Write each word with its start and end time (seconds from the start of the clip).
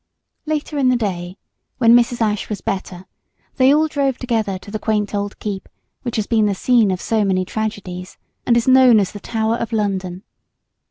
Later 0.47 0.79
in 0.79 0.89
the 0.89 0.95
day, 0.95 1.37
when 1.77 1.93
Mrs. 1.95 2.21
Ashe 2.21 2.49
was 2.49 2.59
better, 2.59 3.05
they 3.57 3.71
all 3.71 3.87
drove 3.87 4.17
together 4.17 4.57
to 4.57 4.71
the 4.71 4.79
quaint 4.79 5.13
old 5.13 5.37
keep 5.37 5.69
which 6.01 6.15
has 6.15 6.25
been 6.25 6.47
the 6.47 6.55
scene 6.55 6.89
of 6.89 6.99
so 6.99 7.23
many 7.23 7.45
tragedies, 7.45 8.17
and 8.43 8.57
is 8.57 8.67
known 8.67 8.99
as 8.99 9.11
the 9.11 9.19
Tower 9.19 9.57
of 9.57 9.71
London. 9.71 10.23